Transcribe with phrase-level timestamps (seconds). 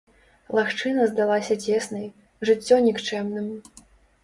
[0.59, 2.09] Лагчына здалася цеснай,
[2.51, 3.49] жыццё нікчэмным.